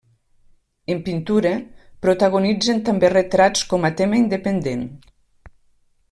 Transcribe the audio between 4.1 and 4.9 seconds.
independent.